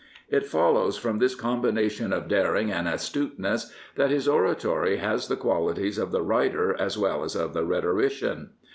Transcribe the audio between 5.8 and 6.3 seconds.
of the